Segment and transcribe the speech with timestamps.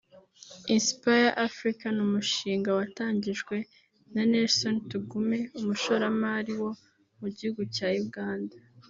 [0.75, 3.55] Inspire Africa” ni umushinga watangijwe
[4.13, 6.71] na Nelson Tugume umushoramali wo
[7.19, 8.55] mu gihugu cya Uganda